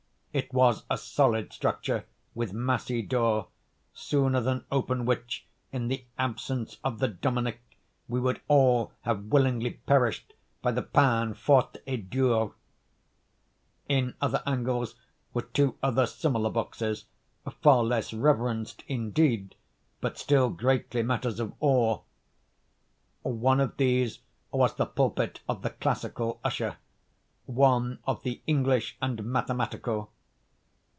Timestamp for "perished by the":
9.71-10.83